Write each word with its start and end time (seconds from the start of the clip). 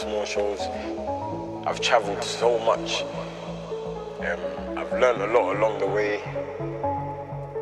Small 0.00 0.24
shows. 0.24 0.60
I've 1.66 1.78
traveled 1.78 2.24
so 2.24 2.58
much. 2.60 3.02
Um, 4.20 4.40
I've 4.78 4.90
learned 4.92 5.20
a 5.20 5.26
lot 5.26 5.54
along 5.54 5.78
the 5.78 5.86
way. 5.86 6.22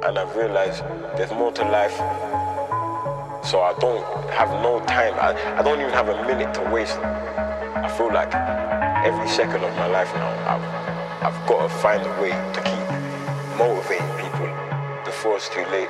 And 0.06 0.16
I've 0.16 0.36
realized 0.36 0.84
there's 1.16 1.32
more 1.32 1.50
to 1.50 1.64
life. 1.64 1.96
So 3.44 3.60
I 3.60 3.74
don't 3.80 4.04
have 4.30 4.50
no 4.62 4.78
time. 4.86 5.14
I, 5.14 5.58
I 5.58 5.62
don't 5.64 5.80
even 5.80 5.92
have 5.92 6.10
a 6.10 6.22
minute 6.28 6.54
to 6.54 6.60
waste. 6.70 6.98
I 6.98 7.88
feel 7.98 8.12
like 8.12 8.32
every 9.04 9.28
second 9.28 9.64
of 9.64 9.74
my 9.74 9.88
life 9.88 10.14
now, 10.14 10.30
I've, 10.46 11.34
I've 11.34 11.48
got 11.48 11.66
to 11.66 11.68
find 11.68 12.06
a 12.06 12.22
way 12.22 12.30
to 12.30 12.60
keep 12.62 13.58
motivating 13.58 14.14
people 14.22 14.46
before 15.04 15.34
it's 15.34 15.48
too 15.48 15.66
late. 15.72 15.88